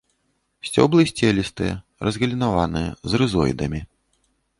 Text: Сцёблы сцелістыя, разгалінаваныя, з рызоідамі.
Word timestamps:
Сцёблы 0.67 1.01
сцелістыя, 1.11 1.73
разгалінаваныя, 2.07 2.89
з 3.13 3.21
рызоідамі. 3.23 3.81